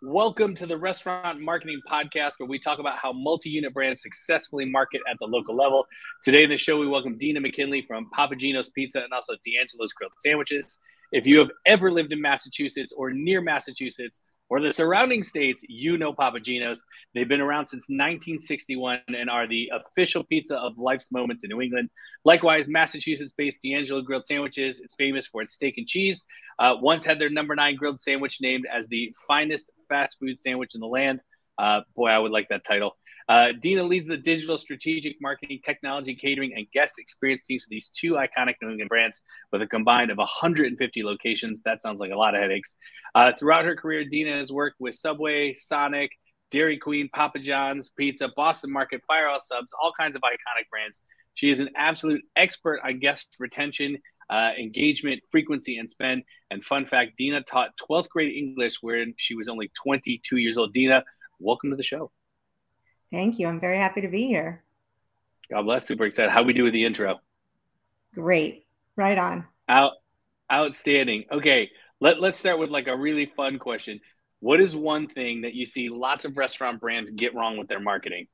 [0.00, 4.64] Welcome to the Restaurant Marketing Podcast, where we talk about how multi unit brands successfully
[4.64, 5.88] market at the local level.
[6.22, 9.92] Today in the show, we welcome Deena McKinley from Papa Gino's Pizza and also D'Angelo's
[9.92, 10.78] Grilled Sandwiches.
[11.10, 15.98] If you have ever lived in Massachusetts or near Massachusetts, or the surrounding states, you
[15.98, 16.82] know Papa Gino's.
[17.14, 21.60] They've been around since 1961 and are the official pizza of life's moments in New
[21.60, 21.90] England.
[22.24, 26.24] Likewise, Massachusetts based D'Angelo Grilled Sandwiches is famous for its steak and cheese.
[26.58, 30.74] Uh, once had their number nine grilled sandwich named as the finest fast food sandwich
[30.74, 31.22] in the land.
[31.58, 32.96] Uh, boy, I would like that title.
[33.28, 37.90] Uh, Deena leads the digital strategic marketing, technology, catering, and guest experience teams for these
[37.90, 41.60] two iconic New England brands with a combined of 150 locations.
[41.62, 42.76] That sounds like a lot of headaches.
[43.14, 46.10] Uh, throughout her career, Deena has worked with Subway, Sonic,
[46.50, 51.02] Dairy Queen, Papa John's, Pizza, Boston Market, Firehouse Subs, all kinds of iconic brands.
[51.34, 53.98] She is an absolute expert on guest retention,
[54.30, 56.22] uh, engagement, frequency, and spend.
[56.50, 60.72] And fun fact Deena taught 12th grade English when she was only 22 years old.
[60.72, 61.04] Deena,
[61.38, 62.10] welcome to the show.
[63.10, 63.46] Thank you.
[63.48, 64.62] I'm very happy to be here.
[65.50, 65.86] God bless.
[65.86, 66.30] Super excited.
[66.30, 67.20] How we do with the intro?
[68.14, 68.66] Great.
[68.96, 69.46] Right on.
[69.68, 69.92] Out
[70.52, 71.24] outstanding.
[71.30, 71.70] Okay.
[72.00, 74.00] Let, let's start with like a really fun question.
[74.40, 77.80] What is one thing that you see lots of restaurant brands get wrong with their
[77.80, 78.28] marketing?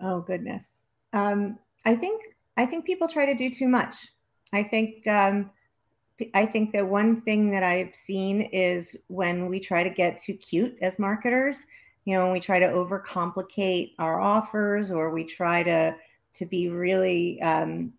[0.00, 0.68] Oh goodness.
[1.12, 2.22] Um, I think
[2.56, 3.96] I think people try to do too much.
[4.52, 5.50] I think um,
[6.34, 10.34] I think that one thing that I've seen is when we try to get too
[10.34, 11.66] cute as marketers,
[12.08, 15.94] you know, when we try to overcomplicate our offers or we try to
[16.32, 17.92] to be really um,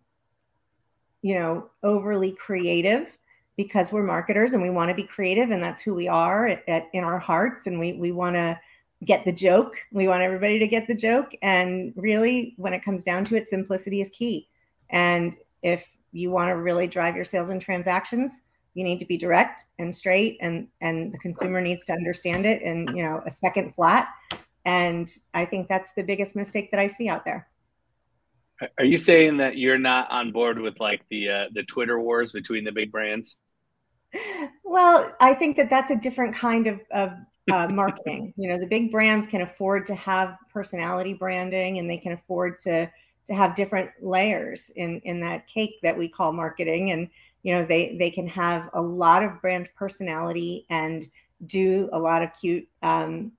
[1.22, 3.16] you know, overly creative
[3.56, 6.68] because we're marketers and we want to be creative and that's who we are at,
[6.68, 8.58] at, in our hearts and we we want to
[9.04, 9.76] get the joke.
[9.92, 13.48] We want everybody to get the joke and really when it comes down to it
[13.48, 14.48] simplicity is key.
[14.88, 18.42] And if you want to really drive your sales and transactions,
[18.74, 22.62] you need to be direct and straight and and the consumer needs to understand it
[22.62, 24.08] in you know a second flat.
[24.64, 27.48] And i think that's the biggest mistake that i see out there.
[28.78, 32.32] Are you saying that you're not on board with like the uh, the twitter wars
[32.32, 33.38] between the big brands?
[34.64, 37.12] Well i think that that's a different kind of, of
[37.50, 38.34] uh, marketing.
[38.36, 42.58] You know the big brands can afford to have personality branding and they can afford
[42.58, 42.90] to
[43.26, 46.90] to have different layers in in that cake that we call marketing.
[46.90, 47.08] And
[47.42, 51.08] you know they they can have a lot of brand personality and
[51.46, 53.32] do a lot of cute um,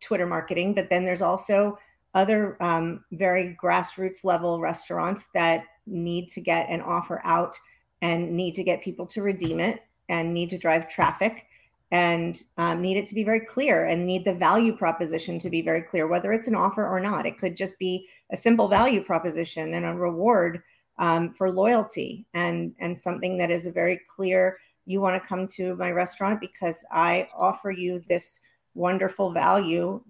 [0.00, 1.78] twitter marketing but then there's also
[2.14, 7.56] other um, very grassroots level restaurants that need to get an offer out
[8.02, 11.46] and need to get people to redeem it and need to drive traffic
[11.92, 15.60] and um, need it to be very clear and need the value proposition to be
[15.60, 17.26] very clear whether it's an offer or not.
[17.26, 20.62] It could just be a simple value proposition and a reward
[21.00, 25.46] um, for loyalty and and something that is a very clear you want to come
[25.46, 28.40] to my restaurant because i offer you this
[28.74, 30.00] wonderful value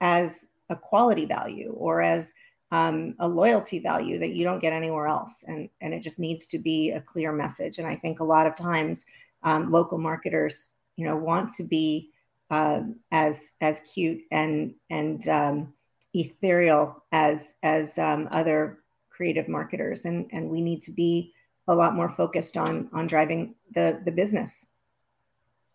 [0.00, 2.34] as a quality value or as
[2.70, 5.44] um, a loyalty value that you don't get anywhere else.
[5.46, 7.78] And and it just needs to be a clear message.
[7.78, 9.06] And i think a lot of times
[9.42, 12.10] um, local marketers you know want to be
[12.50, 15.74] um, as as cute and and um,
[16.14, 18.80] ethereal as as um, other
[19.14, 21.32] creative marketers and and we need to be
[21.68, 24.66] a lot more focused on on driving the the business.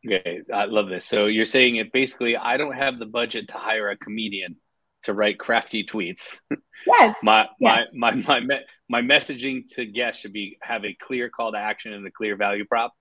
[0.06, 1.06] Okay i love this.
[1.06, 4.58] So you're saying it basically i don't have the budget to hire a comedian
[5.04, 6.42] to write crafty tweets.
[6.86, 7.92] Yes my, yes.
[7.96, 11.94] my my my my messaging to guests should be have a clear call to action
[11.94, 12.94] and a clear value prop?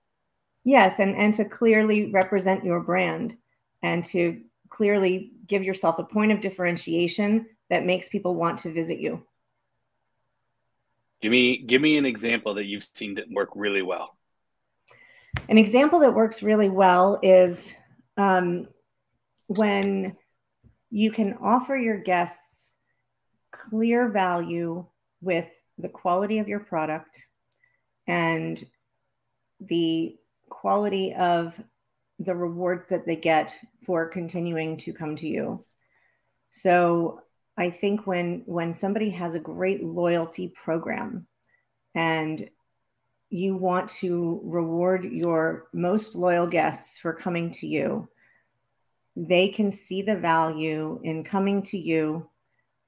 [0.63, 3.35] Yes and and to clearly represent your brand
[3.81, 8.99] and to clearly give yourself a point of differentiation that makes people want to visit
[8.99, 9.23] you
[11.21, 14.17] Give me give me an example that you've seen that work really well.
[15.47, 17.73] An example that works really well is
[18.17, 18.67] um,
[19.47, 20.15] when
[20.89, 22.75] you can offer your guests
[23.51, 24.85] clear value
[25.21, 27.23] with the quality of your product
[28.07, 28.65] and
[29.59, 30.15] the
[30.49, 31.59] quality of
[32.19, 35.63] the reward that they get for continuing to come to you.
[36.51, 37.21] So
[37.59, 41.27] I think when when somebody has a great loyalty program
[41.93, 42.49] and
[43.29, 48.07] you want to reward your most loyal guests for coming to you,
[49.17, 52.29] they can see the value in coming to you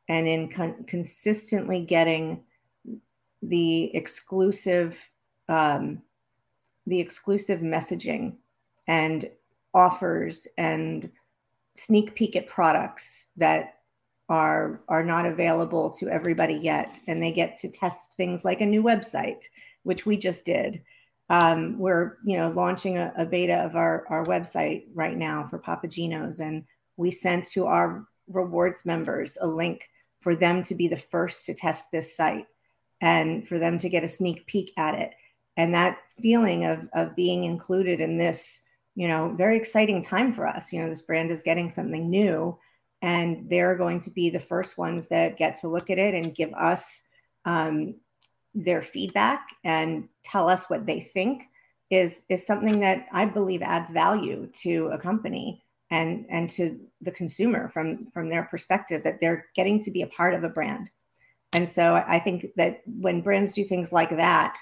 [0.08, 2.42] and in con- consistently getting
[3.42, 4.98] the exclusive
[5.50, 6.02] um,
[6.88, 8.38] the exclusive messaging
[8.88, 9.30] and
[9.74, 11.12] offers and
[11.76, 13.81] sneak peek at products that
[14.32, 18.66] are are not available to everybody yet and they get to test things like a
[18.66, 19.44] new website
[19.84, 20.82] which we just did
[21.32, 25.58] um, we're you know launching a, a, beta of our, our website right now for
[25.58, 26.66] Papa Gino's, and
[26.98, 29.90] we sent to our rewards members a link
[30.20, 32.48] for them to be the first to test this site
[33.00, 35.14] and for them to get a sneak peek at it.
[35.56, 38.62] And that feeling of of being included in this,
[38.96, 40.74] you know, very exciting time for us.
[40.74, 42.60] You know, this brand is getting something new,
[43.02, 46.36] and they're going to be the first ones that get to look at it and
[46.36, 47.02] give us
[47.46, 47.96] um,
[48.54, 51.44] their feedback and tell us what they think
[51.90, 57.12] is is something that I believe adds value to a company and and to the
[57.12, 60.90] consumer from from their perspective that they're getting to be a part of a brand.
[61.54, 64.58] And so I think that when brands do things like that,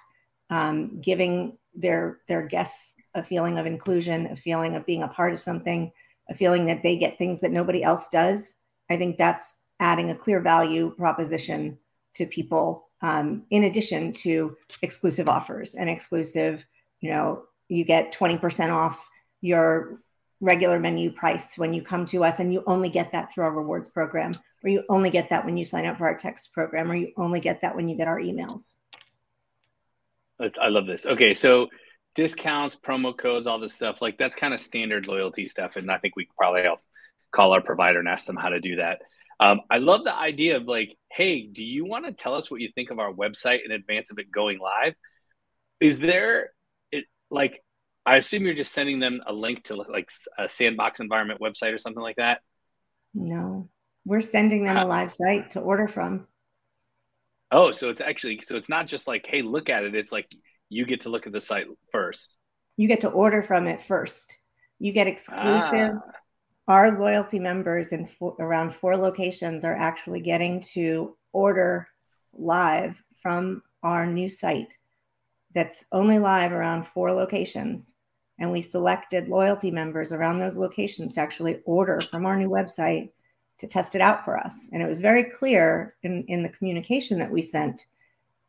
[0.50, 5.34] um, giving their their guests a feeling of inclusion, a feeling of being a part
[5.34, 5.92] of something,
[6.30, 8.54] a feeling that they get things that nobody else does,
[8.90, 11.78] I think that's adding a clear value proposition
[12.16, 16.66] to people um, in addition to exclusive offers and exclusive,
[17.00, 19.10] you know, you get 20% off
[19.42, 20.02] your
[20.42, 23.54] regular menu price when you come to us and you only get that through our
[23.54, 24.34] rewards program
[24.64, 27.12] or you only get that when you sign up for our text program or you
[27.18, 28.76] only get that when you get our emails.
[30.40, 31.06] I love this.
[31.06, 31.68] Okay so
[32.16, 35.98] discounts promo codes all this stuff like that's kind of standard loyalty stuff and i
[35.98, 36.82] think we probably all
[37.32, 39.00] call our provider and ask them how to do that
[39.40, 42.60] um, I love the idea of like, hey, do you want to tell us what
[42.60, 44.96] you think of our website in advance of it going live?
[45.80, 46.52] Is there
[46.92, 47.64] it, like,
[48.06, 51.78] I assume you're just sending them a link to like a sandbox environment website or
[51.78, 52.42] something like that?
[53.14, 53.70] No,
[54.06, 56.28] we're sending them a live site to order from.
[57.50, 59.96] Oh, so it's actually, so it's not just like, hey, look at it.
[59.96, 60.28] It's like
[60.70, 62.38] you get to look at the site first.
[62.78, 64.38] You get to order from it first.
[64.80, 65.98] You get exclusive.
[65.98, 66.12] Ah
[66.70, 71.88] our loyalty members in four, around four locations are actually getting to order
[72.32, 74.78] live from our new site
[75.56, 77.94] that's only live around four locations.
[78.38, 83.10] And we selected loyalty members around those locations to actually order from our new website
[83.58, 84.70] to test it out for us.
[84.72, 87.88] And it was very clear in, in the communication that we sent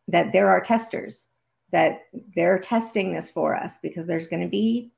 [0.09, 1.27] that there are testers,
[1.73, 2.03] that
[2.35, 4.91] they're testing this for us because there's going to be,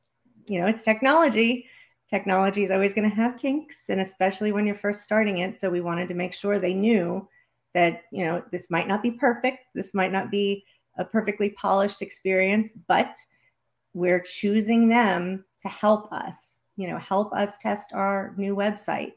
[0.47, 1.67] you know, it's technology.
[2.09, 5.57] Technology is always going to have kinks and especially when you're first starting it.
[5.57, 7.27] So we wanted to make sure they knew
[7.75, 9.65] that you know this might not be perfect.
[9.75, 10.65] This might not be
[10.99, 13.15] a perfectly polished experience but
[13.95, 19.13] we're choosing them to help us you know help us test our new website.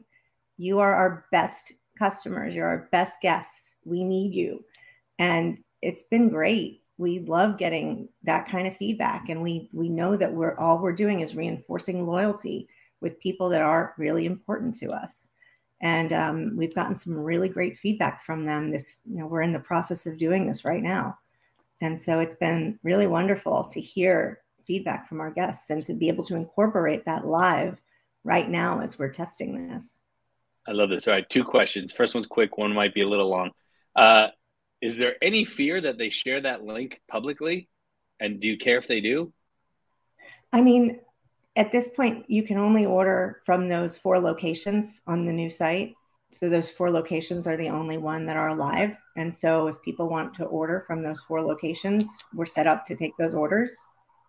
[0.56, 2.54] You are our best customers.
[2.54, 3.74] You're our best guests.
[3.84, 4.64] We need you.
[5.18, 10.16] And it's been great we love getting that kind of feedback and we we know
[10.16, 12.68] that we're all we're doing is reinforcing loyalty
[13.00, 15.28] with people that are really important to us.
[15.82, 18.70] And um, we've gotten some really great feedback from them.
[18.70, 21.18] This, you know, we're in the process of doing this right now.
[21.82, 26.08] And so it's been really wonderful to hear feedback from our guests and to be
[26.08, 27.80] able to incorporate that live
[28.24, 30.00] right now as we're testing this.
[30.66, 31.06] I love this.
[31.06, 31.92] All right, two questions.
[31.92, 33.50] First one's quick, one might be a little long.
[33.94, 34.28] Uh,
[34.80, 37.68] is there any fear that they share that link publicly?
[38.20, 39.32] And do you care if they do?
[40.52, 41.00] I mean,
[41.56, 45.94] at this point, you can only order from those four locations on the new site.
[46.32, 48.96] So those four locations are the only one that are alive.
[49.16, 52.96] And so if people want to order from those four locations, we're set up to
[52.96, 53.74] take those orders.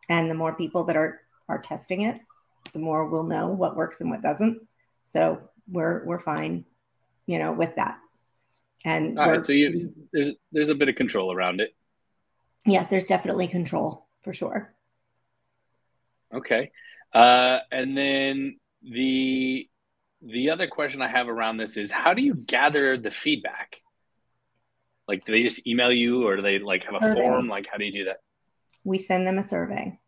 [0.08, 2.20] And the more people that are are testing it,
[2.74, 4.62] the more we'll know what works and what doesn't.
[5.04, 5.40] So
[5.70, 6.66] we're we're fine,
[7.26, 8.00] you know, with that.
[8.88, 11.76] And all right, so you there's there's a bit of control around it.
[12.66, 14.74] Yeah, there's definitely control for sure.
[16.34, 16.72] Okay.
[17.14, 19.68] Uh, and then the
[20.22, 23.82] the other question I have around this is how do you gather the feedback?
[25.06, 27.24] Like, do they just email you, or do they like have a survey.
[27.24, 27.50] form?
[27.50, 28.22] Like, how do you do that?
[28.86, 30.00] We send them a survey.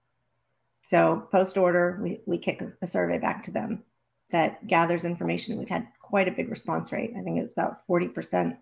[0.86, 3.83] So post order, we we kick a survey back to them
[4.31, 5.57] that gathers information.
[5.57, 7.12] We've had quite a big response rate.
[7.17, 8.55] I think it was about forty percent.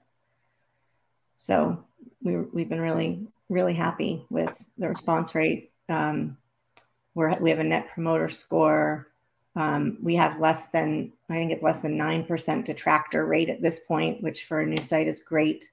[1.38, 1.84] So
[2.22, 5.72] we we've been really really happy with the response rate.
[5.90, 6.38] Um,
[7.18, 9.08] we're, we have a net promoter score.
[9.56, 13.80] Um, we have less than, I think it's less than 9% detractor rate at this
[13.80, 15.72] point, which for a new site is great.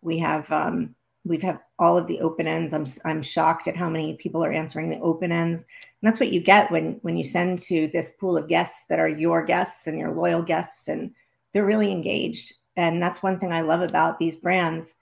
[0.00, 2.72] We have, um, we've have all of the open ends.
[2.72, 5.60] I'm, I'm shocked at how many people are answering the open ends.
[5.60, 8.98] And that's what you get when, when you send to this pool of guests that
[8.98, 11.14] are your guests and your loyal guests, and
[11.52, 12.54] they're really engaged.
[12.76, 14.94] And that's one thing I love about these brands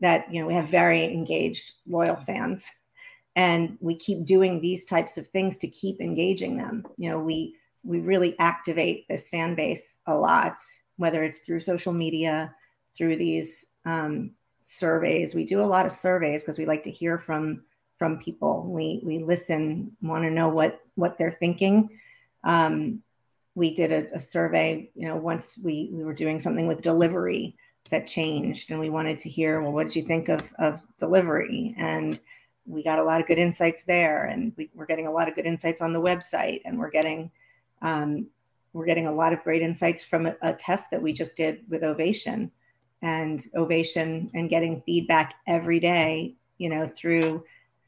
[0.00, 2.70] that, you know, we have very engaged, loyal fans
[3.36, 7.56] and we keep doing these types of things to keep engaging them you know we
[7.82, 10.56] we really activate this fan base a lot
[10.98, 12.54] whether it's through social media
[12.96, 14.30] through these um,
[14.64, 17.60] surveys we do a lot of surveys because we like to hear from
[17.98, 18.64] from people.
[18.66, 21.88] We we listen, want to know what what they're thinking.
[22.42, 23.02] Um,
[23.54, 27.56] we did a, a, survey, you know, once we we were doing something with delivery
[27.90, 31.74] that changed, and we wanted to hear, well, what did you think of of delivery?
[31.78, 32.18] And
[32.66, 35.34] we got a lot of good insights there, and we, are getting a lot of
[35.34, 37.30] good insights on the website, and we're getting
[37.82, 38.26] um,
[38.72, 41.60] we're getting a lot of great insights from a, a test that we just did
[41.68, 42.50] with Ovation,
[43.02, 47.44] and Ovation, and getting feedback every day, you know, through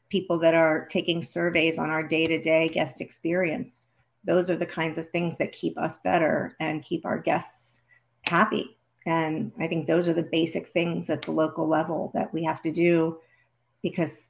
[0.09, 3.87] people that are taking surveys on our day to day guest experience.
[4.23, 7.81] Those are the kinds of things that keep us better and keep our guests
[8.23, 8.77] happy.
[9.05, 12.61] And I think those are the basic things at the local level that we have
[12.63, 13.19] to do
[13.81, 14.29] because,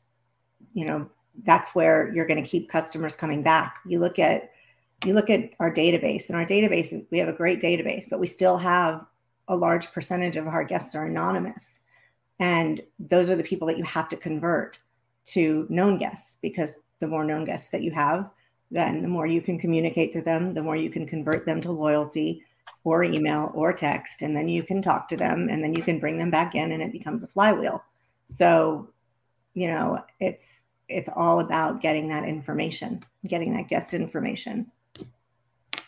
[0.73, 1.09] you know,
[1.43, 3.79] that's where you're going to keep customers coming back.
[3.87, 4.51] You look at
[5.05, 8.25] you look at our database and our database we have a great database but we
[8.25, 9.05] still have
[9.47, 11.81] a large percentage of our guests are anonymous
[12.39, 14.79] and those are the people that you have to convert
[15.25, 18.29] to known guests because the more known guests that you have,
[18.71, 21.71] then the more you can communicate to them, the more you can convert them to
[21.71, 22.43] loyalty
[22.83, 25.99] or email or text, and then you can talk to them and then you can
[25.99, 27.83] bring them back in and it becomes a flywheel.
[28.25, 28.89] So,
[29.53, 34.71] you know, it's it's all about getting that information, getting that guest information.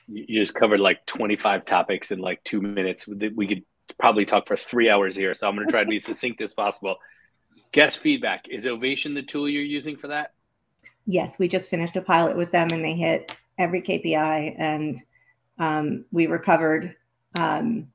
[0.07, 3.07] You just covered like 25 topics in like two minutes.
[3.07, 3.63] We could
[3.97, 5.33] probably talk for three hours here.
[5.33, 6.97] So I'm going to try to be succinct as possible.
[7.71, 10.33] Guest feedback is Ovation the tool you're using for that?
[11.11, 14.95] Yes, we just finished a pilot with them, and they hit every KPI, and
[15.57, 16.95] um, we recovered.
[17.33, 17.87] Um,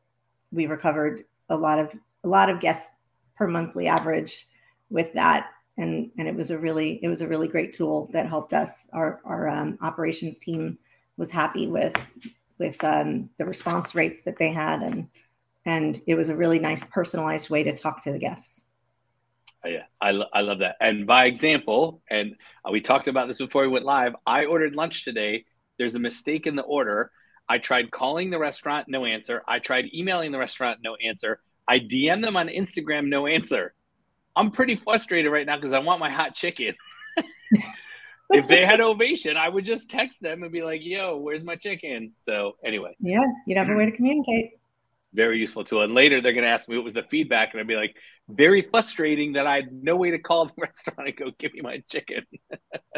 [0.51, 1.93] we recovered a lot of
[2.25, 2.91] a lot of guests
[3.37, 4.49] per monthly average
[4.91, 8.29] with that, and and it was a really it was a really great tool that
[8.29, 8.89] helped us.
[8.93, 10.77] Our our um, operations team
[11.17, 11.95] was happy with
[12.59, 15.07] with um, the response rates that they had, and
[15.65, 18.65] and it was a really nice personalized way to talk to the guests.
[19.65, 20.77] Oh, yeah, I, I love that.
[20.81, 24.75] And by example, and uh, we talked about this before we went live, I ordered
[24.75, 25.45] lunch today.
[25.79, 27.11] There's a mistake in the order.
[27.49, 29.43] I tried calling the restaurant, no answer.
[29.49, 31.41] I tried emailing the restaurant, no answer.
[31.67, 33.75] I DM them on Instagram, no answer.
[34.37, 36.75] I'm pretty frustrated right now because I want my hot chicken.
[38.31, 41.57] if they had ovation, I would just text them and be like, yo, where's my
[41.57, 42.13] chicken?
[42.17, 42.97] So, anyway.
[43.01, 44.53] Yeah, you'd have a way to communicate
[45.15, 45.83] very useful tool.
[45.83, 47.97] And later they're going to ask me what was the feedback, and I'd be like,
[48.29, 51.61] very frustrating that I had no way to call the restaurant and go, give me
[51.63, 52.25] my chicken.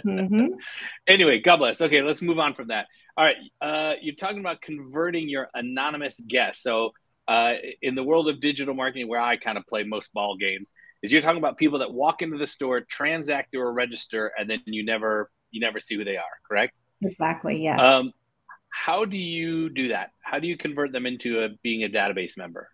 [0.04, 0.46] mm-hmm.
[1.06, 1.80] Anyway, God bless.
[1.80, 2.87] Okay, let's move on from that.
[3.16, 6.62] All right, uh, you're talking about converting your anonymous guests.
[6.62, 6.90] So
[7.28, 10.73] uh, in the world of digital marketing, where I kind of play most ball games,
[11.02, 14.49] is you're talking about people that walk into the store, transact through a register, and
[14.49, 16.25] then you never you never see who they are.
[16.46, 16.76] Correct?
[17.02, 17.62] Exactly.
[17.62, 17.80] Yes.
[17.80, 18.12] Um,
[18.76, 20.11] how do you do that?
[20.21, 22.68] How do you convert them into a, being a database member?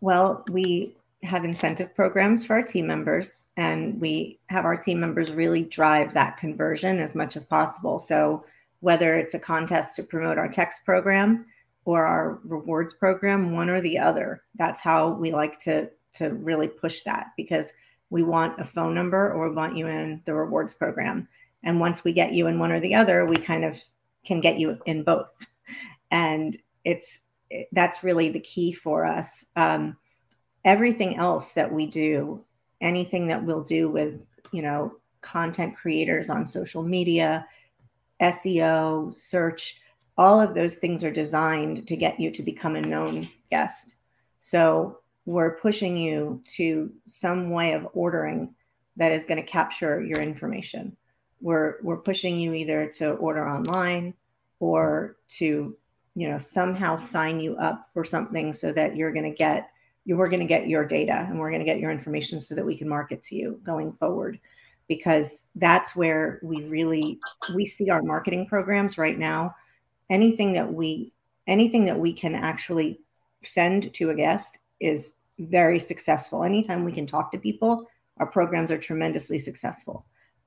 [0.00, 5.30] Well, we have incentive programs for our team members, and we have our team members
[5.30, 7.98] really drive that conversion as much as possible.
[7.98, 8.46] So,
[8.80, 11.44] whether it's a contest to promote our text program
[11.84, 16.66] or our rewards program, one or the other, that's how we like to to really
[16.66, 17.74] push that because
[18.08, 21.28] we want a phone number or we want you in the rewards program.
[21.62, 23.80] And once we get you in one or the other, we kind of
[24.24, 25.46] can get you in both.
[26.10, 27.20] And it's
[27.72, 29.44] that's really the key for us.
[29.56, 29.96] Um,
[30.64, 32.44] everything else that we do,
[32.80, 34.22] anything that we'll do with,
[34.52, 37.46] you know, content creators on social media,
[38.20, 39.76] SEO, search,
[40.16, 43.96] all of those things are designed to get you to become a known guest.
[44.38, 48.54] So we're pushing you to some way of ordering
[48.96, 50.96] that is going to capture your information
[51.40, 54.14] we're we're pushing you either to order online
[54.58, 55.76] or to
[56.14, 59.70] you know somehow sign you up for something so that you're going to get
[60.04, 62.54] you we're going to get your data and we're going to get your information so
[62.54, 64.38] that we can market to you going forward.
[64.88, 67.20] Because that's where we really
[67.54, 69.54] we see our marketing programs right now.
[70.08, 71.12] Anything that we
[71.46, 73.00] anything that we can actually
[73.44, 76.42] send to a guest is very successful.
[76.42, 77.86] Anytime we can talk to people
[78.20, 80.04] our programs are tremendously successful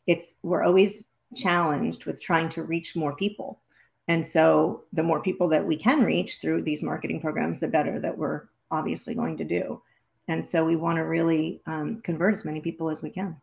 [0.08, 1.06] it's we're always
[1.36, 3.60] challenged with trying to reach more people.
[4.08, 8.00] And so the more people that we can reach through these marketing programs the better
[8.00, 9.82] that we're obviously going to do.
[10.28, 13.38] And so we want to really um, convert as many people as we can.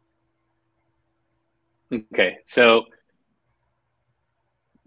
[1.93, 2.38] Okay.
[2.45, 2.85] So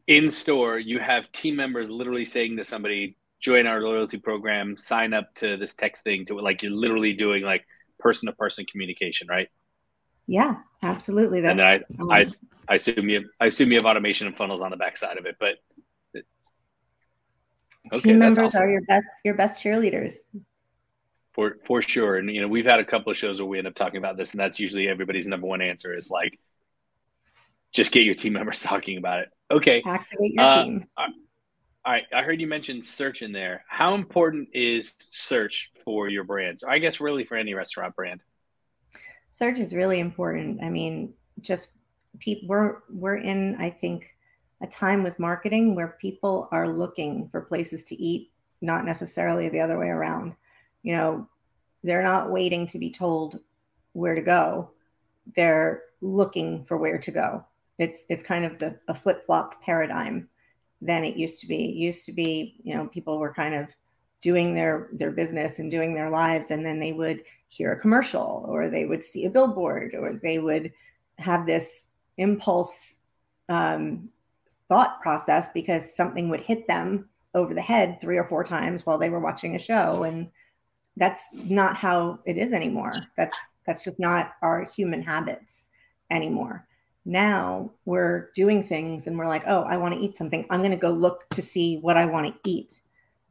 [0.07, 5.13] in store you have team members literally saying to somebody join our loyalty program sign
[5.13, 7.65] up to this text thing to like you're literally doing like
[7.99, 9.47] person to person communication right
[10.27, 11.41] yeah, absolutely.
[11.41, 12.25] That's, and I, um, I,
[12.67, 15.35] I assume you, I assume you have automation and funnels on the backside of it,
[15.39, 15.55] but
[17.91, 18.63] okay, team members awesome.
[18.63, 20.13] are your best, your best cheerleaders.
[21.33, 23.67] For for sure, and you know we've had a couple of shows where we end
[23.67, 26.39] up talking about this, and that's usually everybody's number one answer is like
[27.73, 29.29] just get your team members talking about it.
[29.51, 29.83] Okay.
[29.85, 30.83] Activate your uh, team.
[30.97, 31.07] All
[31.85, 32.03] right.
[32.15, 33.65] I heard you mention search in there.
[33.67, 36.63] How important is search for your brands?
[36.63, 38.21] I guess really for any restaurant brand.
[39.33, 40.61] Search is really important.
[40.61, 41.11] I mean,
[41.41, 41.69] just
[42.19, 44.15] people we're we're in, I think,
[44.61, 48.29] a time with marketing where people are looking for places to eat,
[48.61, 50.35] not necessarily the other way around.
[50.83, 51.27] You know,
[51.83, 53.39] they're not waiting to be told
[53.93, 54.69] where to go.
[55.35, 57.43] They're looking for where to go.
[57.79, 60.29] It's it's kind of the a flip-flop paradigm
[60.79, 61.69] than it used to be.
[61.69, 63.69] It used to be, you know, people were kind of
[64.23, 68.45] doing their their business and doing their lives and then they would hear a commercial
[68.47, 70.71] or they would see a billboard or they would
[71.19, 72.95] have this impulse
[73.49, 74.09] um,
[74.69, 78.97] thought process because something would hit them over the head three or four times while
[78.97, 80.29] they were watching a show and
[80.97, 85.67] that's not how it is anymore that's that's just not our human habits
[86.09, 86.65] anymore
[87.05, 90.45] now we're doing things and we're like, oh, I want to eat something.
[90.49, 92.79] I'm going to go look to see what I want to eat.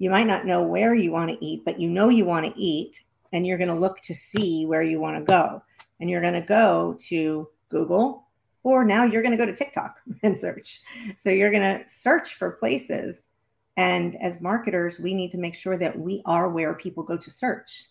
[0.03, 2.61] You might not know where you want to eat, but you know you want to
[2.61, 5.63] eat, and you're going to look to see where you want to go.
[6.01, 8.27] And you're going to go to Google,
[8.65, 10.81] or now you're going to go to TikTok and search.
[11.17, 13.29] So you're going to search for places.
[13.77, 17.31] And as marketers, we need to make sure that we are where people go to
[17.31, 17.87] search.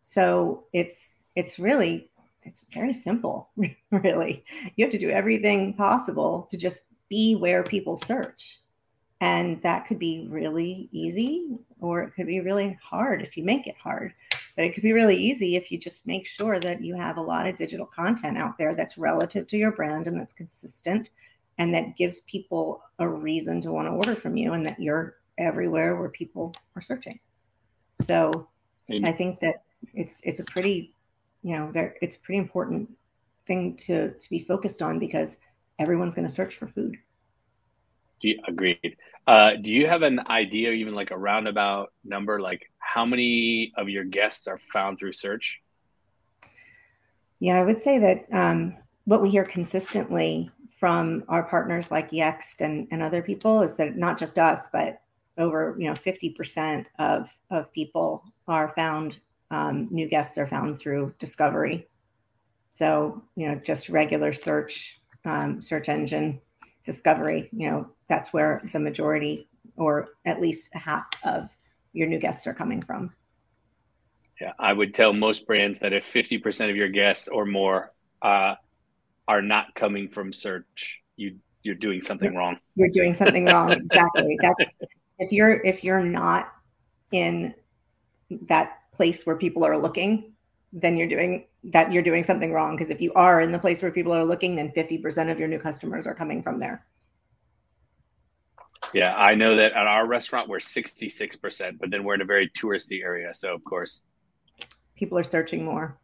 [0.00, 2.08] So it's it's really
[2.44, 3.50] it's very simple,
[3.90, 4.42] really.
[4.76, 8.62] You have to do everything possible to just be where people search.
[9.22, 11.46] And that could be really easy,
[11.80, 14.12] or it could be really hard if you make it hard.
[14.56, 17.22] But it could be really easy if you just make sure that you have a
[17.22, 21.10] lot of digital content out there that's relative to your brand and that's consistent
[21.58, 25.18] and that gives people a reason to want to order from you and that you're
[25.38, 27.20] everywhere where people are searching.
[28.00, 28.48] So
[29.04, 29.62] I think that
[29.94, 30.94] it's it's a pretty
[31.44, 32.90] you know, it's a pretty important
[33.46, 35.36] thing to to be focused on because
[35.78, 36.98] everyone's going to search for food.
[38.46, 38.96] Agreed.
[39.26, 43.88] Uh, do you have an idea, even like a roundabout number, like how many of
[43.88, 45.60] your guests are found through search?
[47.38, 52.60] Yeah, I would say that um, what we hear consistently from our partners like Yext
[52.60, 55.00] and, and other people is that not just us, but
[55.38, 59.18] over you know 50% of of people are found
[59.50, 61.86] um, new guests are found through discovery.
[62.70, 66.40] So, you know, just regular search, um, search engine
[66.84, 71.48] discovery, you know, that's where the majority or at least half of
[71.92, 73.12] your new guests are coming from.
[74.40, 77.92] Yeah, I would tell most brands that if 50% of your guests or more
[78.22, 78.56] uh,
[79.28, 82.58] are not coming from search, you you're doing something wrong.
[82.74, 83.70] You're doing something wrong.
[83.70, 84.36] exactly.
[84.42, 84.76] That's
[85.20, 86.52] if you're if you're not
[87.12, 87.54] in
[88.48, 90.32] that place where people are looking,
[90.72, 92.76] then you're doing that you're doing something wrong.
[92.76, 95.48] Because if you are in the place where people are looking, then 50% of your
[95.48, 96.84] new customers are coming from there.
[98.92, 102.50] Yeah, I know that at our restaurant we're 66%, but then we're in a very
[102.50, 103.32] touristy area.
[103.32, 104.04] So of course
[104.96, 105.98] people are searching more.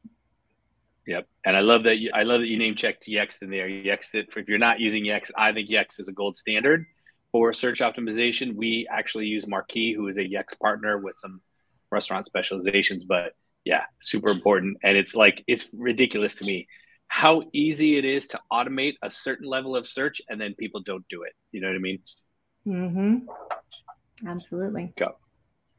[1.07, 1.27] Yep.
[1.45, 3.69] And I love that you, I love that you name checked Yext in there.
[3.69, 6.85] Yext it if you're not using Yext, I think Yext is a gold standard
[7.33, 8.55] for search optimization.
[8.55, 11.41] We actually use Marqii, who is a Yext partner with some
[11.91, 13.33] restaurant specializations, but
[13.69, 14.79] yeah, super important.
[14.83, 16.67] And it's like it's ridiculous to me
[17.07, 21.07] how easy it is to automate a certain level of search and then people don't
[21.11, 21.35] do it.
[21.53, 21.99] You know what I mean?
[22.67, 24.27] Mm-hmm.
[24.27, 24.95] Absolutely.
[24.97, 25.17] Go.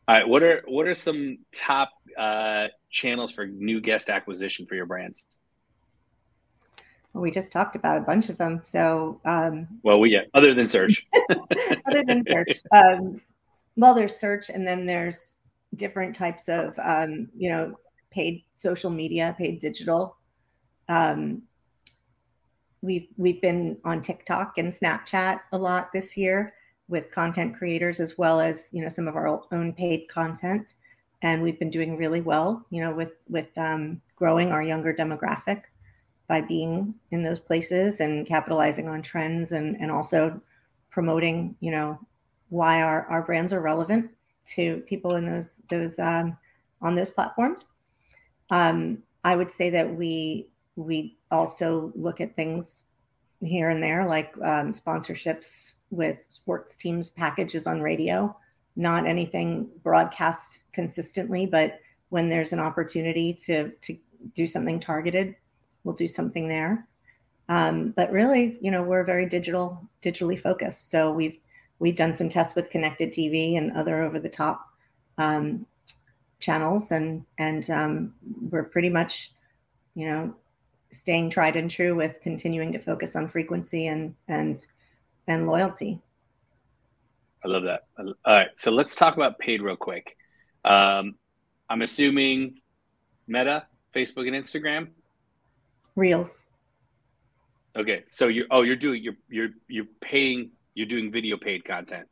[0.07, 0.27] All right.
[0.27, 5.25] What are what are some top uh, channels for new guest acquisition for your brands?
[7.13, 8.61] Well, we just talked about a bunch of them.
[8.63, 12.59] So, um, well, we yeah, other than search, other than search.
[12.71, 13.19] Um,
[13.75, 15.37] well, there's search, and then there's
[15.75, 17.75] different types of um, you know
[18.11, 20.17] paid social media, paid digital.
[20.87, 21.43] Um,
[22.81, 26.53] we've we've been on TikTok and Snapchat a lot this year
[26.87, 30.73] with content creators as well as you know some of our own paid content,
[31.21, 32.65] and we've been doing really well.
[32.69, 35.63] You know with with um, growing our younger demographic
[36.27, 40.41] by being in those places and capitalizing on trends and and also
[40.89, 41.99] promoting you know
[42.49, 44.09] why our, our brands are relevant
[44.55, 46.37] to people in those those um,
[46.81, 47.69] on those platforms.
[48.49, 52.85] Um, I would say that we we also look at things
[53.41, 58.35] here and there like um, sponsorships with sports teams packages on radio.
[58.75, 63.97] Not anything broadcast consistently but when there's an opportunity to to
[64.35, 65.35] do something targeted
[65.83, 66.87] we'll do something there.
[67.47, 70.89] Um, but really you know we're very digital digitally focused.
[70.91, 71.39] So we've
[71.79, 74.69] we've done some tests with connected TV and other over the top
[75.17, 75.65] um,
[76.39, 78.13] channels, and and um,
[78.49, 79.31] we're pretty much,
[79.95, 80.35] you know,
[80.91, 84.65] staying tried and true with continuing to focus on frequency and and
[85.27, 85.99] and loyalty.
[87.43, 87.87] I love that.
[87.97, 90.17] All right, so let's talk about paid real quick.
[90.65, 91.15] Um,
[91.69, 92.59] I'm assuming
[93.27, 93.65] Meta,
[93.95, 94.89] Facebook, and Instagram.
[95.95, 96.45] Reels.
[97.75, 102.07] Okay, so you're oh you're doing you're you're you're paying you're doing video paid content.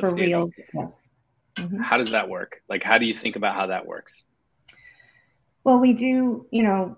[0.00, 1.08] For Reels, yes.
[1.54, 1.80] Mm-hmm.
[1.80, 2.62] How does that work?
[2.68, 4.24] Like, how do you think about how that works?
[5.62, 6.96] Well, we do, you know,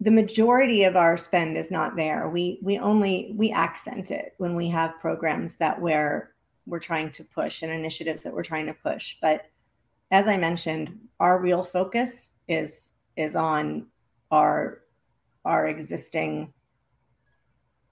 [0.00, 2.28] the majority of our spend is not there.
[2.28, 6.34] We we only we accent it when we have programs that we're
[6.66, 9.16] we're trying to push and initiatives that we're trying to push.
[9.22, 9.46] But
[10.10, 13.86] as I mentioned, our real focus is is on
[14.30, 14.82] our
[15.44, 16.52] our existing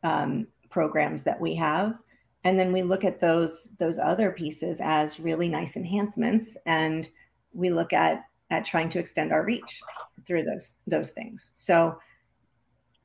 [0.03, 1.99] um, programs that we have.
[2.45, 7.09] And then we look at those those other pieces as really nice enhancements and
[7.53, 9.83] we look at at trying to extend our reach
[10.27, 11.53] through those those things.
[11.57, 11.99] So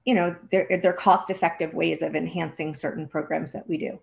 [0.06, 4.00] you know they're they're cost effective ways of enhancing certain programs that we do.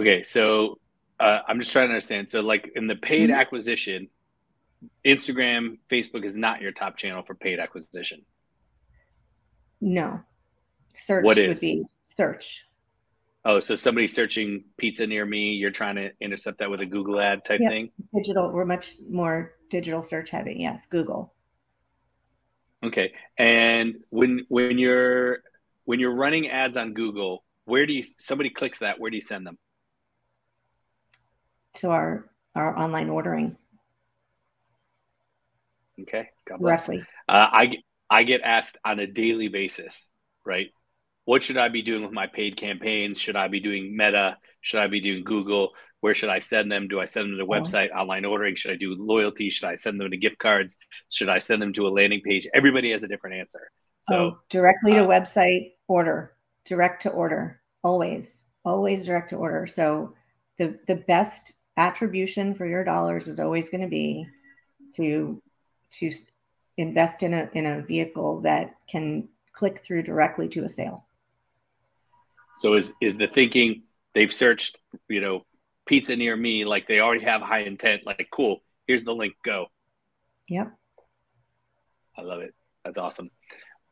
[0.00, 0.78] Okay so
[1.20, 2.28] uh, i'm just trying to understand.
[2.28, 3.40] So like in the paid mm-hmm.
[3.40, 4.08] acquisition
[5.04, 8.22] instagram facebook is not your top channel for paid acquisition?
[9.80, 10.20] No
[10.94, 11.48] search what is?
[11.48, 11.84] would be
[12.16, 12.64] search.
[13.44, 17.20] Oh, so somebody searching pizza near me, you're trying to intercept that with a Google
[17.20, 17.70] ad type yep.
[17.70, 17.90] thing?
[18.14, 20.56] Digital, we're much more digital search heavy.
[20.58, 21.32] Yes, Google.
[22.84, 23.12] Okay.
[23.36, 25.38] And when when you're
[25.84, 29.22] when you're running ads on Google, where do you somebody clicks that, where do you
[29.22, 29.58] send them?
[31.74, 33.56] To our our online ordering.
[36.02, 36.28] Okay.
[36.44, 36.86] God bless.
[36.86, 37.06] Directly.
[37.28, 37.76] Uh, I
[38.10, 40.10] I get asked on a daily basis,
[40.44, 40.68] right?
[41.28, 43.20] What should I be doing with my paid campaigns?
[43.20, 44.38] Should I be doing Meta?
[44.62, 45.72] Should I be doing Google?
[46.00, 46.88] Where should I send them?
[46.88, 47.60] Do I send them to the uh-huh.
[47.60, 48.54] website, online ordering?
[48.54, 49.50] Should I do loyalty?
[49.50, 50.78] Should I send them to gift cards?
[51.10, 52.48] Should I send them to a landing page?
[52.54, 53.70] Everybody has a different answer.
[54.04, 56.32] So oh, directly to uh, website order,
[56.64, 59.66] direct to order, always, always direct to order.
[59.66, 60.14] So
[60.56, 64.26] the the best attribution for your dollars is always going to be
[64.94, 65.42] to
[65.90, 66.10] to
[66.78, 71.04] invest in a in a vehicle that can click through directly to a sale.
[72.58, 73.82] So is is the thinking
[74.14, 75.44] they've searched, you know,
[75.86, 79.66] pizza near me, like they already have high intent, like cool, here's the link, go.
[80.48, 80.72] Yep.
[82.16, 82.54] I love it.
[82.84, 83.30] That's awesome.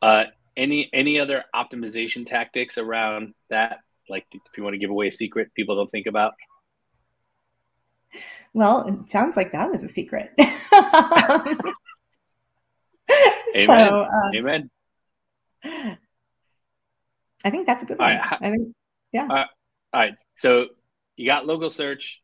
[0.02, 0.24] Uh,
[0.57, 3.79] any any other optimization tactics around that?
[4.09, 6.35] Like if you want to give away a secret people don't think about?
[8.52, 10.33] Well, it sounds like that was a secret.
[13.57, 13.88] Amen.
[13.88, 14.70] So, um, Amen.
[17.46, 18.11] I think that's a good one.
[18.11, 18.38] Right.
[18.40, 18.74] I think,
[19.12, 19.22] yeah.
[19.22, 19.46] All right.
[19.92, 20.14] All right.
[20.35, 20.66] So
[21.16, 22.20] you got local search,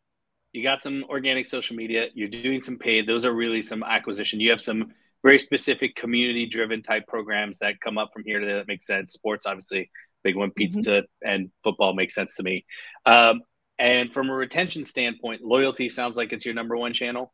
[0.53, 3.07] you got some organic social media, you're doing some paid.
[3.07, 4.41] Those are really some acquisition.
[4.41, 8.47] You have some very specific community driven type programs that come up from here to
[8.47, 9.13] there that make sense.
[9.13, 9.93] Sports, obviously,
[10.25, 11.29] big one, pizza mm-hmm.
[11.29, 12.67] and football makes sense to me.
[13.07, 13.43] Um,
[13.79, 17.33] and from a retention standpoint, loyalty sounds like it's your number one channel.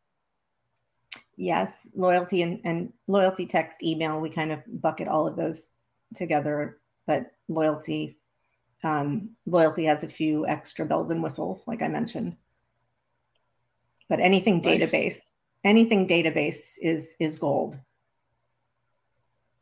[1.35, 5.71] Yes, loyalty and, and loyalty text, email, we kind of bucket all of those
[6.13, 8.19] together but loyalty
[8.83, 12.37] um, loyalty has a few extra bells and whistles, like I mentioned.
[14.07, 14.67] But anything nice.
[14.67, 17.79] database, anything database is is gold.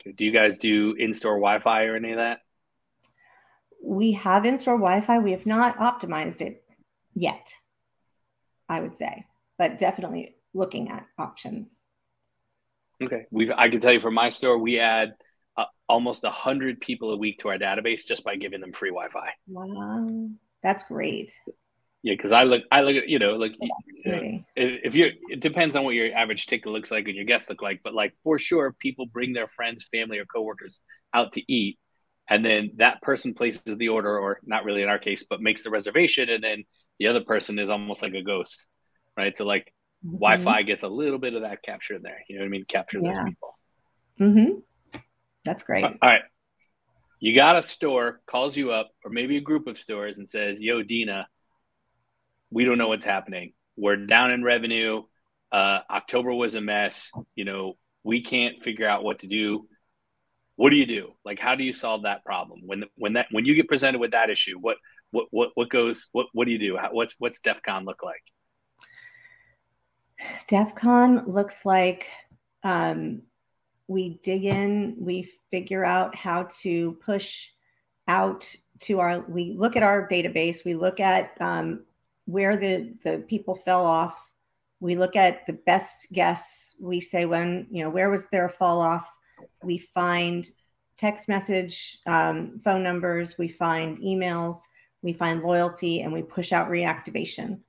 [0.03, 2.39] Do you guys do in-store Wi-Fi or any of that?
[3.81, 5.19] We have in-store Wi-Fi.
[5.19, 6.63] We have not optimized it
[7.13, 7.53] yet,
[8.67, 9.25] I would say,
[9.57, 11.81] but definitely looking at options.
[13.01, 15.13] Okay, we I can tell you from my store, we add
[15.57, 19.29] uh, almost 100 people a week to our database just by giving them free Wi-Fi.
[19.47, 20.07] Wow,
[20.61, 21.37] that's great.
[22.03, 25.41] Yeah, because I look, I look at you know, like you know, if you, it
[25.41, 28.13] depends on what your average ticket looks like and your guests look like, but like
[28.23, 30.81] for sure, people bring their friends, family, or coworkers
[31.13, 31.79] out to eat,
[32.29, 35.63] and then that person places the order, or not really in our case, but makes
[35.63, 36.63] the reservation, and then
[36.99, 38.67] the other person is almost like a ghost,
[39.17, 39.35] right?
[39.35, 39.73] So like
[40.05, 40.17] mm-hmm.
[40.17, 42.23] Wi-Fi gets a little bit of that capture in there.
[42.29, 42.65] You know what I mean?
[42.65, 43.09] Capture yeah.
[43.09, 43.55] those people.
[44.19, 44.59] Mm-hmm.
[45.47, 45.83] That's great.
[45.85, 46.21] All right.
[47.19, 50.61] You got a store calls you up, or maybe a group of stores, and says,
[50.61, 51.27] "Yo, Deena,
[52.51, 53.53] we don't know what's happening.
[53.75, 55.03] We're down in revenue.
[55.51, 57.11] Uh, October was a mess.
[57.35, 59.67] You know, we can't figure out what to do.
[60.57, 61.13] What do you do?
[61.23, 64.11] Like, how do you solve that problem when when that when you get presented with
[64.11, 64.57] that issue?
[64.59, 64.77] What
[65.11, 66.09] what what what goes?
[66.11, 66.77] What what do you do?
[66.77, 68.21] How, what's what's DefCon look like?
[70.49, 72.07] DefCon looks like
[72.63, 73.21] um,
[73.87, 77.49] we dig in, we figure out how to push
[78.07, 81.83] out to our, we look at our database, we look at um,
[82.25, 84.27] where the, the people fell off
[84.79, 88.79] we look at the best guess, We say when, you know, where was their fall
[88.79, 89.07] off?
[89.63, 90.49] We find
[90.97, 94.57] text message, um, phone numbers, we find emails,
[95.01, 97.59] we find loyalty, and we push out reactivation.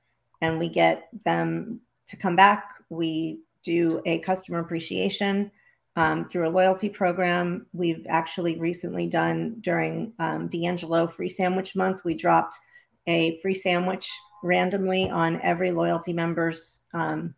[0.40, 2.74] And we get them to come back.
[2.90, 5.50] We do a customer appreciation
[5.98, 7.66] um, through a loyalty program.
[7.72, 12.56] We've actually recently done during um, D'Angelo Free Sandwich Month, we dropped
[13.08, 14.08] a free sandwich
[14.44, 17.34] randomly on every loyalty member's um,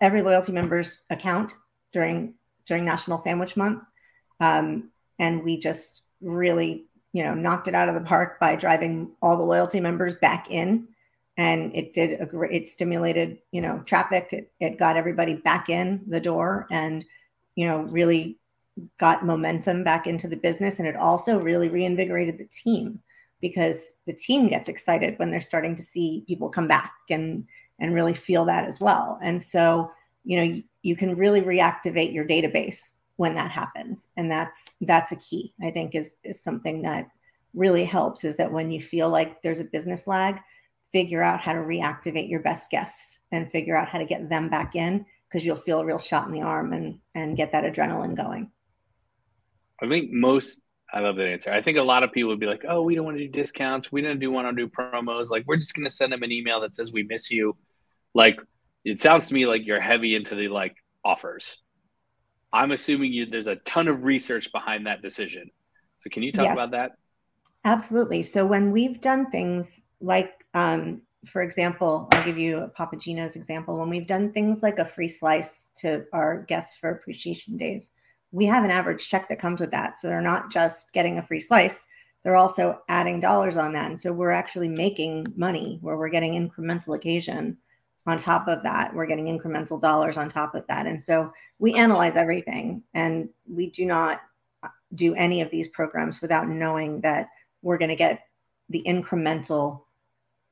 [0.00, 1.54] every loyalty member's account
[1.92, 2.34] during
[2.66, 3.84] during National Sandwich Month,
[4.40, 4.90] um,
[5.20, 9.36] and we just really you know knocked it out of the park by driving all
[9.36, 10.88] the loyalty members back in,
[11.36, 12.50] and it did a great.
[12.62, 14.30] It stimulated you know traffic.
[14.32, 17.04] It, it got everybody back in the door, and
[17.54, 18.38] you know really
[18.98, 23.00] got momentum back into the business, and it also really reinvigorated the team
[23.40, 27.46] because the team gets excited when they're starting to see people come back and
[27.78, 29.18] and really feel that as well.
[29.22, 29.90] And so,
[30.24, 34.08] you know, you, you can really reactivate your database when that happens.
[34.16, 37.08] And that's that's a key, I think is is something that
[37.54, 40.40] really helps is that when you feel like there's a business lag,
[40.92, 44.48] figure out how to reactivate your best guests and figure out how to get them
[44.48, 47.64] back in because you'll feel a real shot in the arm and and get that
[47.64, 48.52] adrenaline going.
[49.82, 50.60] I think most
[50.92, 51.50] I love that answer.
[51.50, 53.32] I think a lot of people would be like, "Oh, we don't want to do
[53.32, 53.90] discounts.
[53.90, 55.30] We don't do want to do promos.
[55.30, 57.56] Like, we're just going to send them an email that says we miss you."
[58.14, 58.38] Like,
[58.84, 61.58] it sounds to me like you're heavy into the like offers.
[62.52, 65.50] I'm assuming you there's a ton of research behind that decision.
[65.98, 66.56] So, can you talk yes.
[66.56, 66.92] about that?
[67.64, 68.22] Absolutely.
[68.22, 73.36] So, when we've done things like, um, for example, I'll give you a Papa Gino's
[73.36, 73.76] example.
[73.76, 77.92] When we've done things like a free slice to our guests for appreciation days
[78.34, 79.96] we have an average check that comes with that.
[79.96, 81.86] So they're not just getting a free slice,
[82.24, 83.86] they're also adding dollars on that.
[83.86, 87.56] And so we're actually making money where we're getting incremental occasion
[88.06, 88.92] on top of that.
[88.92, 90.86] We're getting incremental dollars on top of that.
[90.86, 94.20] And so we analyze everything and we do not
[94.96, 97.28] do any of these programs without knowing that
[97.62, 98.26] we're going to get
[98.68, 99.82] the incremental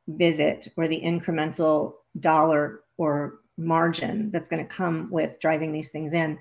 [0.09, 6.15] visit or the incremental dollar or margin that's going to come with driving these things
[6.15, 6.39] in.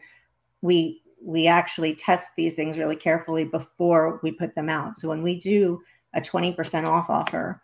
[0.62, 4.98] We we actually test these things really carefully before we put them out.
[4.98, 5.82] So when we do
[6.14, 7.62] a 20% off offer,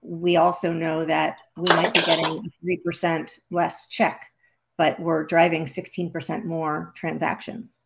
[0.00, 4.30] we also know that we might be getting 3% less check,
[4.78, 7.78] but we're driving 16% more transactions.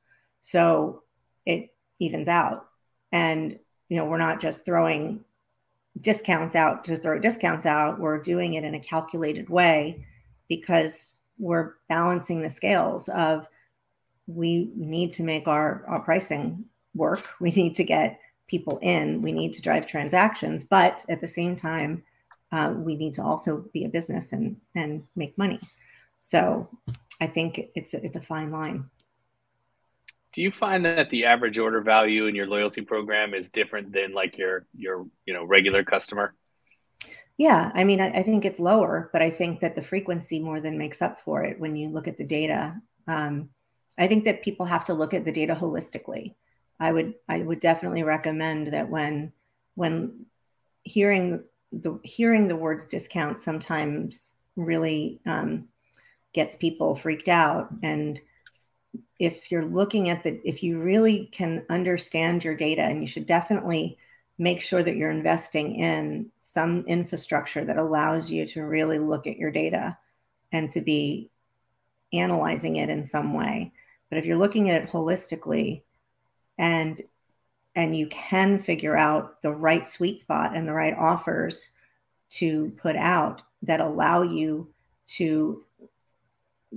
[0.42, 1.02] So
[1.46, 2.66] it evens out.
[3.10, 5.24] And, you know, we're not just throwing
[6.00, 7.98] discounts out to throw discounts out.
[7.98, 10.06] We're doing it in a calculated way
[10.48, 13.48] because we're balancing the scales of
[14.26, 17.28] we need to make our, our pricing work.
[17.40, 19.22] We need to get people in.
[19.22, 22.04] We need to drive transactions, but at the same time,
[22.52, 25.58] uh, we need to also be a business and and make money.
[26.20, 26.68] So
[27.20, 28.88] I think it's a, it's a fine line.
[30.34, 34.12] Do you find that the average order value in your loyalty program is different than
[34.12, 36.34] like your your you know regular customer?
[37.38, 40.60] Yeah, I mean, I, I think it's lower, but I think that the frequency more
[40.60, 42.80] than makes up for it when you look at the data.
[43.06, 43.50] Um,
[43.96, 46.34] I think that people have to look at the data holistically.
[46.80, 49.32] I would I would definitely recommend that when
[49.76, 50.26] when
[50.82, 55.68] hearing the hearing the words discount sometimes really um,
[56.32, 58.20] gets people freaked out and
[59.18, 63.26] if you're looking at the if you really can understand your data and you should
[63.26, 63.96] definitely
[64.38, 69.38] make sure that you're investing in some infrastructure that allows you to really look at
[69.38, 69.96] your data
[70.52, 71.30] and to be
[72.12, 73.72] analyzing it in some way.
[74.08, 75.82] But if you're looking at it holistically
[76.58, 77.00] and
[77.76, 81.70] and you can figure out the right sweet spot and the right offers
[82.30, 84.68] to put out that allow you
[85.06, 85.64] to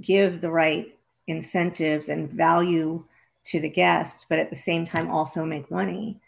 [0.02, 0.97] give the right
[1.28, 3.04] incentives and value
[3.46, 6.20] to the guest, but at the same time also make money,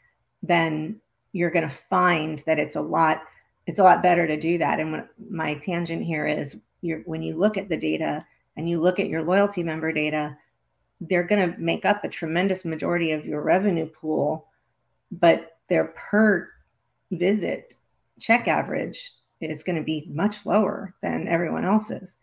[0.43, 0.99] then
[1.31, 3.23] you're going to find that it's a lot
[3.67, 4.79] it's a lot better to do that.
[4.79, 8.25] And what my tangent here is when you look at the data
[8.57, 10.35] and you look at your loyalty member data,
[11.01, 14.47] they're going to make up a tremendous majority of your revenue pool,
[15.11, 16.49] but their per
[17.11, 17.75] visit
[18.19, 22.17] check average is going to be much lower than everyone else's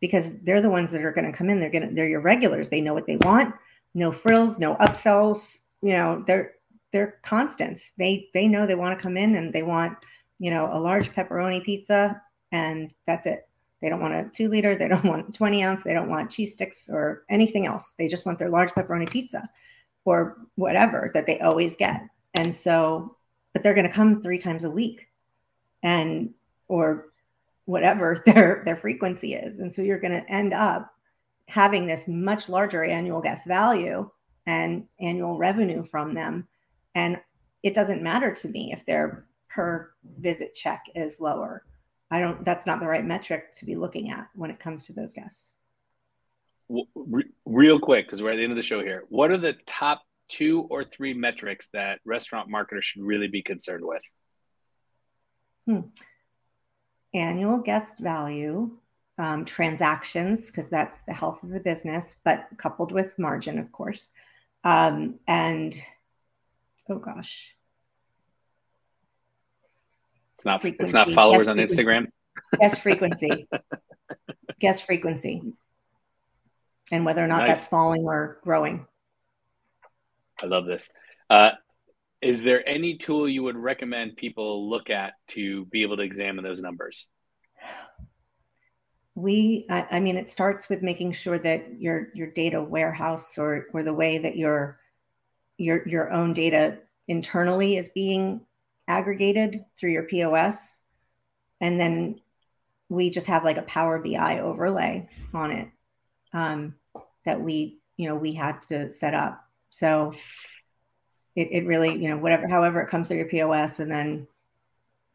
[0.00, 1.60] because they're the ones that are going to come in.
[1.60, 2.68] They're going to, they're your regulars.
[2.68, 3.54] They know what they want.
[3.94, 5.58] No frills, no upsells.
[5.82, 6.52] You know, they're,
[6.92, 7.92] they're constants.
[7.98, 9.96] They, they know they want to come in and they want,
[10.38, 12.20] you know, a large pepperoni pizza
[12.52, 13.48] and that's it.
[13.80, 14.74] They don't want a two liter.
[14.74, 15.82] They don't want 20 ounce.
[15.82, 17.94] They don't want cheese sticks or anything else.
[17.98, 19.48] They just want their large pepperoni pizza
[20.04, 22.02] or whatever that they always get.
[22.34, 23.16] And so,
[23.52, 25.08] but they're going to come three times a week
[25.82, 26.30] and,
[26.68, 27.06] or
[27.70, 29.60] whatever their their frequency is.
[29.60, 30.92] And so you're going to end up
[31.46, 34.10] having this much larger annual guest value
[34.46, 36.46] and annual revenue from them.
[36.94, 37.20] And
[37.62, 41.64] it doesn't matter to me if their per visit check is lower.
[42.10, 44.92] I don't that's not the right metric to be looking at when it comes to
[44.92, 45.54] those guests.
[47.44, 49.04] Real quick because we're at the end of the show here.
[49.08, 53.84] What are the top two or three metrics that restaurant marketers should really be concerned
[53.84, 54.02] with?
[55.66, 55.80] Hmm
[57.14, 58.70] annual guest value,
[59.18, 64.10] um, transactions, because that's the health of the business, but coupled with margin, of course.
[64.64, 65.80] Um, and
[66.88, 67.54] oh gosh.
[70.34, 70.84] It's not frequency.
[70.84, 71.84] it's not followers guest on frequency.
[71.84, 72.06] Instagram.
[72.58, 73.48] Guest frequency.
[74.60, 75.42] guest frequency.
[76.92, 77.48] And whether or not nice.
[77.48, 78.86] that's falling or growing.
[80.42, 80.90] I love this.
[81.28, 81.50] Uh,
[82.22, 86.44] is there any tool you would recommend people look at to be able to examine
[86.44, 87.06] those numbers?
[89.14, 93.66] We, I, I mean, it starts with making sure that your your data warehouse or
[93.72, 94.78] or the way that your
[95.58, 96.78] your your own data
[97.08, 98.42] internally is being
[98.86, 100.80] aggregated through your POS,
[101.60, 102.20] and then
[102.88, 105.68] we just have like a Power BI overlay on it
[106.32, 106.74] um,
[107.24, 109.44] that we you know we had to set up.
[109.70, 110.14] So
[111.36, 114.26] it, it really, you know, whatever, however it comes through your POS, and then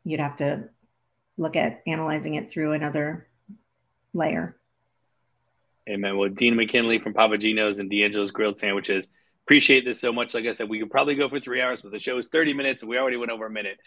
[0.04, 0.69] you'd have to
[1.38, 3.28] look at analyzing it through another
[4.13, 4.56] layer.
[5.88, 6.17] Amen.
[6.17, 9.08] Well, Deena McKinley from Papa Gino's and D'Angelo's Grilled Sandwiches.
[9.45, 10.34] Appreciate this so much.
[10.34, 12.54] Like I said, we could probably go for three hours, but the show is 30
[12.54, 13.78] minutes and we already went over a minute.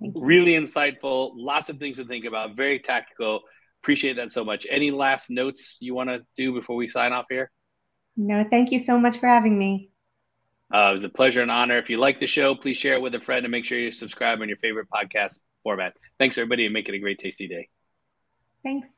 [0.00, 3.40] Really insightful, lots of things to think about, very tactical.
[3.82, 4.66] Appreciate that so much.
[4.70, 7.50] Any last notes you want to do before we sign off here?
[8.16, 9.90] No, thank you so much for having me.
[10.72, 11.78] Uh, it was a pleasure and honor.
[11.78, 13.90] If you like the show, please share it with a friend and make sure you
[13.90, 15.94] subscribe on your favorite podcast format.
[16.18, 17.68] Thanks, everybody, and make it a great, tasty day.
[18.62, 18.97] Thanks.